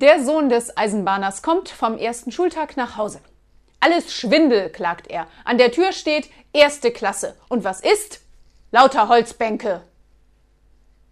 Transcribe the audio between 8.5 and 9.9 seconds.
Lauter Holzbänke.